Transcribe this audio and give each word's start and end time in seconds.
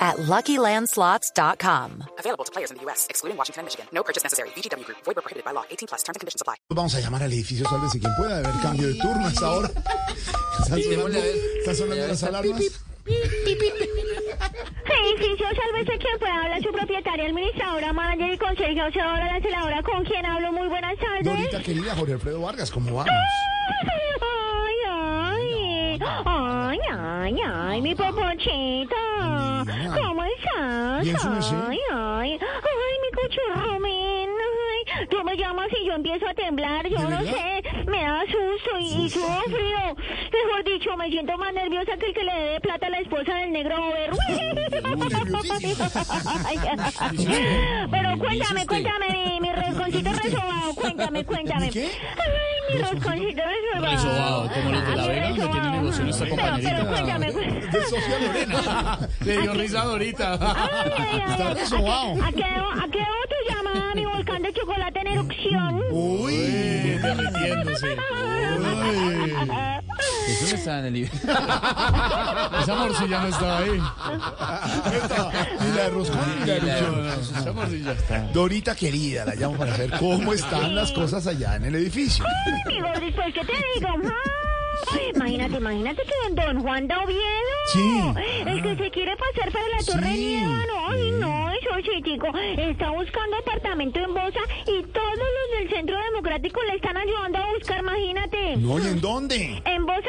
at 0.00 0.16
LuckyLandSlots.com. 0.16 2.04
Available 2.18 2.44
to 2.44 2.52
players 2.52 2.70
in 2.70 2.78
the 2.78 2.82
U.S., 2.84 3.06
excluding 3.10 3.36
Washington 3.36 3.60
and 3.60 3.66
Michigan. 3.66 3.86
No 3.92 4.02
purchase 4.02 4.24
necessary. 4.24 4.48
VGW 4.56 4.84
Group. 4.84 4.98
Void 5.04 5.16
where 5.16 5.22
prohibited 5.22 5.44
by 5.44 5.52
law. 5.52 5.64
18 5.70 5.88
plus. 5.88 6.02
Terms 6.02 6.16
and 6.16 6.20
conditions 6.20 6.40
apply. 6.40 6.56
Vamos 6.70 6.94
a 6.94 7.00
llamar 7.00 7.22
al 7.22 7.32
edificio 7.32 7.68
Sálvese 7.68 8.00
quien 8.00 8.14
pueda, 8.16 8.40
de 8.40 8.48
haber 8.48 8.62
cambio 8.62 8.88
de 8.88 8.94
turno 8.94 9.26
a 9.26 9.28
esta 9.28 9.50
hora. 9.50 9.68
¿Están 10.62 10.82
sonando, 10.82 11.18
¿están 11.18 11.76
sonando 11.76 12.06
las 12.06 12.22
alarmas? 12.22 12.60
Edificio, 15.02 15.46
sálvese 15.54 15.98
quien 15.98 16.18
pueda 16.18 16.42
hablar 16.42 16.62
su 16.62 16.72
propietaria, 16.72 17.26
administradora, 17.26 17.92
manager 17.92 18.32
y 18.34 18.38
consejo, 18.38 18.86
observadora, 18.86 19.32
la 19.34 19.40
celadora, 19.40 19.82
con 19.82 20.04
quien 20.04 20.26
hablo. 20.26 20.52
Muy 20.52 20.68
buenas 20.68 20.96
tardes. 20.98 21.24
Dorita 21.24 21.62
querida, 21.62 21.94
Jorge 21.96 22.12
Alfredo 22.14 22.40
Vargas, 22.40 22.70
¿cómo 22.70 22.94
vamos? 22.94 23.12
Ay, 26.02 26.78
ay, 26.90 27.36
ay, 27.44 27.80
mi 27.82 27.94
popochita. 27.94 28.96
Niña. 29.64 29.94
¿Cómo 30.02 30.24
estás? 30.24 31.04
Bien. 31.04 31.16
Ay, 31.60 31.78
ay, 31.92 32.38
ay, 32.40 32.94
mi 33.02 33.10
cachorro, 33.20 33.78
men. 33.80 34.30
Ay, 34.30 35.06
tú 35.08 35.22
me 35.24 35.36
llamas 35.36 35.68
y 35.80 35.86
yo 35.86 35.92
empiezo 35.94 36.26
a 36.28 36.34
temblar, 36.34 36.86
yo 36.88 36.96
¿De 36.98 37.04
no 37.04 37.10
verdad? 37.10 37.32
sé, 37.32 37.62
me 37.90 38.02
da 38.02 38.20
susto 38.22 38.78
y, 38.78 39.06
y 39.06 39.10
frío. 39.10 39.96
Mejor 40.32 40.64
dicho, 40.64 40.96
me 40.96 41.08
siento 41.10 41.36
más 41.36 41.52
nerviosa 41.52 41.96
que 41.98 42.06
el 42.06 42.14
que 42.14 42.24
le 42.24 42.32
debe 42.32 42.60
plata 42.60 42.86
a 42.86 42.90
la 42.90 42.98
esposa 43.00 43.34
del 43.34 43.52
negro 43.52 43.76
over. 43.88 44.10
Pero 47.90 48.18
cuéntame, 48.18 48.66
cuéntame, 48.66 49.06
mi, 49.12 49.40
mi 49.40 49.49
cuéntame, 50.80 51.24
cuéntame. 51.24 51.66
¿Mi 51.66 51.72
qué? 51.72 51.84
Ay, 51.84 52.74
mi 52.74 52.78
rosconcito 52.82 53.42
como 54.54 54.70
los 54.70 54.86
de 54.88 54.96
La 54.96 55.06
Vega, 55.06 55.28
donde 55.28 55.34
tiene 55.34 55.60
resobado. 55.60 55.72
negocio 55.72 56.04
nuestra 56.04 56.26
Pero, 56.26 56.36
compañerita. 56.36 56.70
pero 56.76 56.88
cuéntame, 56.90 57.32
cuéntame. 57.32 57.66
De 57.70 57.82
Sofía 57.86 58.18
Lorena. 58.18 58.98
Le 59.24 59.40
dio 59.40 59.54
risa 59.54 59.82
ahorita. 59.82 60.32
Ay, 60.40 60.92
ay, 60.98 61.22
ay, 61.26 61.30
Está 61.30 61.48
ay. 61.48 61.54
resobado. 61.54 62.22
¿A 62.24 62.32
qué, 62.32 62.44
hago 62.44 63.22
tu 63.28 63.52
llamada, 63.54 63.94
mi 63.94 64.04
volcán 64.04 64.42
de 64.42 64.52
chocolate 64.52 65.00
en 65.00 65.06
erupción? 65.08 65.82
Uy. 65.90 66.98
Derritiéndose. 67.02 67.96
Eso 70.30 70.46
no 70.50 70.56
está 70.56 70.78
en 70.80 70.84
el 70.86 70.92
libro. 70.94 71.12
Esa 72.62 72.74
morcilla 72.74 73.20
no 73.20 73.28
estaba 73.28 73.58
ahí. 73.58 73.80
Y 75.60 75.76
la 75.76 75.82
de 75.84 75.90
roscón 75.90 76.20
y 76.42 76.46
la 76.46 76.54
de. 76.54 77.20
Esa 77.20 77.52
morcilla 77.52 77.92
está. 77.92 78.18
Dorita 78.32 78.74
querida, 78.74 79.24
la 79.24 79.34
llamo 79.34 79.56
para 79.56 79.72
saber 79.72 79.90
cómo 79.98 80.32
están 80.32 80.74
las 80.74 80.92
cosas 80.92 81.26
allá 81.26 81.56
en 81.56 81.64
el 81.66 81.74
edificio. 81.76 82.24
Mi 82.66 82.80
gordis, 82.80 83.14
pues, 83.14 83.34
¿qué 83.34 83.40
te 83.44 83.52
digo? 83.74 83.88
Ay, 84.92 85.12
Imagínate, 85.14 85.56
imagínate 85.56 86.02
que 86.02 86.34
don 86.34 86.62
Juan 86.62 86.86
da 86.88 87.02
Oviedo. 87.02 87.20
Sí. 87.72 88.00
El 88.46 88.62
que 88.62 88.76
se 88.76 88.90
quiere 88.90 89.14
pasar 89.16 89.52
para 89.52 89.68
la 89.68 89.84
Torre 89.84 90.12
Sí. 90.14 90.18
Nieva, 90.26 90.66
no, 90.66 90.88
ay, 90.88 91.10
no, 91.12 91.50
eso 91.50 91.70
sí, 91.84 92.02
chico. 92.02 92.26
Está 92.56 92.90
buscando 92.90 93.36
apartamento 93.36 94.00
en 94.00 94.14
Bosa 94.14 94.40
y 94.66 94.82
todos 94.84 95.18
los 95.18 95.58
del 95.58 95.70
Centro 95.76 95.96
Democrático 96.10 96.60
le 96.68 96.76
están 96.76 96.96
ayudando 96.96 97.38
a 97.38 97.52
buscar, 97.54 97.80
imagínate. 97.80 98.56
No, 98.56 98.78
¿y 98.78 98.86
en 98.86 99.00
dónde? 99.00 99.62
En 99.64 99.86
Bosa 99.86 100.08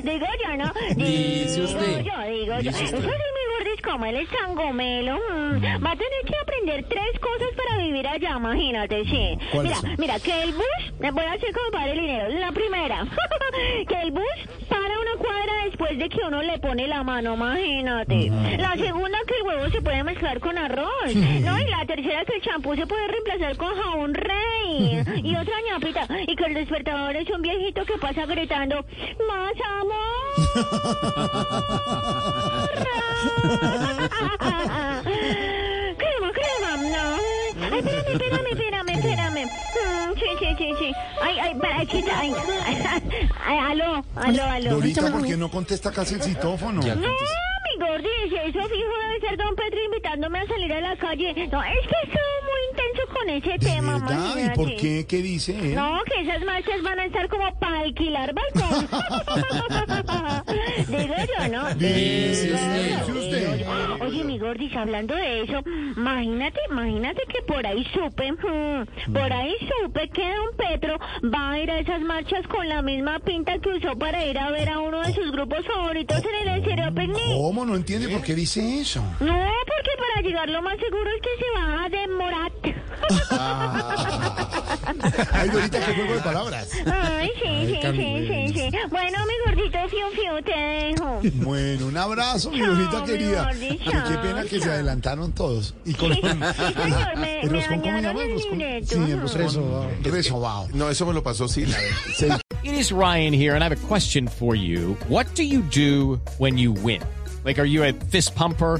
Dice 1.11 1.61
usted. 1.63 2.03
Yo, 2.03 2.21
digo. 2.31 2.57
Dice 2.57 2.83
usted. 2.83 2.99
gordis, 3.03 3.81
como 3.83 4.05
él 4.05 4.15
es 4.15 4.29
tan 4.29 4.55
gomelo. 4.55 5.15
mm, 5.17 5.83
Va 5.85 5.91
a 5.91 5.95
tener 5.95 6.21
que 6.25 6.35
aprender 6.41 6.85
tres 6.87 7.19
cosas 7.19 7.49
para 7.57 7.83
vivir 7.83 8.07
allá, 8.07 8.37
imagínate, 8.37 9.03
sí. 9.05 9.37
¿Cuáles 9.51 9.71
Mira, 9.71 9.75
son? 9.81 9.95
mira, 9.97 10.19
que 10.19 10.43
el 10.43 10.51
bus, 10.53 10.93
me 10.99 11.11
voy 11.11 11.23
a 11.25 11.33
hacer 11.33 11.51
como 11.53 11.71
para 11.71 11.91
el 11.91 11.99
dinero. 11.99 12.29
La 12.39 12.51
primera, 12.51 13.05
que 13.87 14.01
el 14.01 14.11
bus 14.11 14.23
después 15.91 15.97
de 15.97 16.09
que 16.09 16.19
uno 16.25 16.41
le 16.41 16.57
pone 16.59 16.87
la 16.87 17.03
mano, 17.03 17.33
imagínate. 17.33 18.31
La 18.57 18.75
segunda, 18.75 19.17
que 19.27 19.35
el 19.35 19.43
huevo 19.43 19.69
se 19.69 19.81
puede 19.81 20.01
mezclar 20.03 20.39
con 20.39 20.57
arroz. 20.57 21.13
No, 21.15 21.59
y 21.59 21.65
la 21.65 21.85
tercera, 21.85 22.23
que 22.25 22.35
el 22.35 22.41
champú 22.41 22.75
se 22.75 22.87
puede 22.87 23.07
reemplazar 23.07 23.57
con 23.57 23.75
jabón 23.75 24.13
rey. 24.13 24.31
Y 25.23 25.35
otra 25.35 25.55
ñapita, 25.67 26.07
y 26.27 26.35
que 26.35 26.43
el 26.45 26.53
despertador 26.53 27.15
es 27.15 27.27
un 27.29 27.41
viejito 27.41 27.83
que 27.85 27.97
pasa 27.97 28.25
gritando, 28.25 28.85
¡Más 29.27 29.53
amor! 29.79 30.51
crema, 35.97 36.31
crema, 36.31 36.77
no. 36.77 37.17
Ay, 37.71 37.79
espérame, 37.79 38.07
espérame, 38.07 38.11
espérame, 38.11 38.47
espérame. 38.51 38.80
Sí, 40.21 40.27
sí, 40.37 40.55
sí, 40.55 40.69
sí. 40.77 40.93
Ay, 41.19 41.39
ay, 41.39 41.55
para, 41.55 41.83
quita, 41.83 42.19
ay, 42.19 42.31
ay, 42.65 43.01
ay, 43.43 43.57
aló, 43.57 44.05
aló, 44.15 44.43
aló. 44.43 44.69
Dorita, 44.75 45.11
¿por 45.11 45.25
qué 45.25 45.35
no 45.35 45.49
contesta 45.49 45.91
casi 45.91 46.13
el 46.13 46.21
citófono? 46.21 46.79
No, 46.79 46.95
mi 46.95 47.79
gordis, 47.79 48.31
eso 48.45 48.59
fijo 48.59 48.91
debe 49.07 49.27
ser 49.27 49.37
don 49.37 49.55
Pedro 49.55 49.83
invitándome 49.83 50.39
a 50.39 50.47
salir 50.47 50.73
a 50.73 50.81
la 50.81 50.95
calle. 50.97 51.33
No, 51.51 51.63
es 51.63 51.87
que 51.87 51.95
estuvo 52.03 52.31
muy 52.45 52.61
intenso 52.69 53.01
con 53.13 53.29
ese 53.29 53.49
¿De 53.49 53.59
tema, 53.59 53.93
verdad? 53.97 54.35
¿Y 54.37 54.49
por 54.55 54.75
qué? 54.75 55.05
¿Qué 55.07 55.17
dice 55.17 55.57
él? 55.57 55.73
No, 55.73 55.99
que 56.05 56.21
esas 56.21 56.43
marchas 56.45 56.83
van 56.83 56.99
a 56.99 57.05
estar 57.05 57.27
como 57.27 57.51
para 57.59 57.79
alquilar 57.79 58.31
balcón. 58.33 58.87
Digo 60.87 61.15
yo, 61.15 61.47
¿no? 61.47 61.73
Dice 61.75 62.47
Digo 62.47 63.07
yo, 63.07 63.10
Oye, 64.01 64.23
mi 64.23 64.39
gordis, 64.39 64.75
hablando 64.75 65.15
de 65.15 65.43
eso, 65.43 65.61
imagínate, 65.95 66.59
imagínate 66.71 67.21
que 67.27 67.41
por 67.43 67.63
ahí 67.65 67.85
supe, 67.93 68.31
mm, 68.31 69.13
por 69.13 69.31
ahí 69.31 69.53
supe 69.83 70.09
que 70.09 70.23
don 70.23 70.55
Petro 70.57 70.97
va 71.33 71.51
a 71.51 71.59
ir 71.59 71.69
a 71.69 71.79
esas 71.79 72.01
marchas 72.01 72.47
con 72.47 72.67
la 72.67 72.81
misma 72.81 73.19
pinta 73.19 73.59
que 73.59 73.69
usó 73.69 73.95
para 73.97 74.25
ir 74.25 74.39
a 74.39 74.49
ver 74.49 74.69
a 74.69 74.79
uno 74.79 75.01
de 75.01 75.13
sus 75.13 75.31
grupos 75.31 75.63
favoritos 75.67 76.17
en 76.17 76.49
el 76.49 76.57
Estéreo 76.59 76.91
Picnic. 76.93 77.37
¿Cómo? 77.37 77.63
No 77.65 77.75
entiende 77.75 78.09
por 78.09 78.23
qué 78.23 78.33
dice 78.33 78.81
eso. 78.81 79.01
No, 79.19 79.51
porque 79.67 79.91
para 79.97 80.21
llegar 80.27 80.49
lo 80.49 80.61
más 80.63 80.77
seguro 80.79 81.09
es 81.15 81.21
que 81.21 81.29
se 81.37 81.51
va 81.59 81.83
a 81.83 81.89
demorar. 81.89 82.51
Ay, 85.33 85.49
Dorita, 85.49 85.79
qué 85.85 85.93
juego 85.93 86.13
de 86.15 86.21
palabras. 86.21 86.69
Ay, 86.85 87.29
sí, 87.41 87.65
sí, 87.67 87.79
sí, 87.81 88.53
sí, 88.53 88.69
sí. 88.71 88.77
Bueno, 88.89 89.17
mi 89.25 89.33
fiu 89.91 90.07
fiu, 90.15 90.41
te 90.43 90.51
dejo. 90.51 91.21
Bueno, 91.43 91.87
un 91.87 91.97
abrazo, 91.97 92.49
mi 92.51 92.61
mi 92.61 92.87
querida. 93.05 93.51
qué 93.51 94.17
pena 94.23 94.43
que 94.43 94.59
se 94.59 94.69
adelantaron 94.69 95.31
todos. 95.33 95.73
Y 95.85 95.93
con 95.93 96.13
Sí. 96.13 96.21
No, 100.73 100.89
eso 100.89 101.05
me 101.05 101.13
lo 101.13 101.21
pasó 101.21 101.47
Sila. 101.47 101.77
Sí. 102.15 102.27
It 102.63 102.73
is 102.73 102.91
Ryan 102.91 103.33
here, 103.33 103.55
and 103.55 103.63
I 103.63 103.67
have 103.67 103.73
a 103.73 103.87
question 103.87 104.27
for 104.27 104.55
you. 104.55 104.95
What 105.09 105.25
do 105.35 105.43
you 105.43 105.61
do 105.61 106.19
when 106.37 106.57
you 106.57 106.71
win? 106.71 107.01
Like, 107.43 107.59
are 107.59 107.65
you 107.65 107.83
a 107.83 107.91
fist 108.09 108.35
pumper? 108.35 108.79